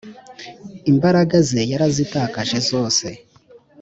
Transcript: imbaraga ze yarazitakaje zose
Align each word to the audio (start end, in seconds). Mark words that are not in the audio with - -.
imbaraga 0.91 1.35
ze 1.49 1.61
yarazitakaje 1.71 2.57
zose 2.69 3.07